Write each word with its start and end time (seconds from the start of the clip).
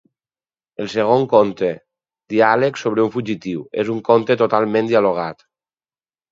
El 0.83 0.87
segon 0.93 1.25
conte, 1.33 1.69
Diàlegs 2.35 2.87
sobre 2.87 3.05
un 3.05 3.13
fugitiu, 3.19 3.63
és 3.85 3.95
un 3.99 4.03
conte 4.11 4.41
totalment 4.45 4.93
dialogat. 4.93 5.49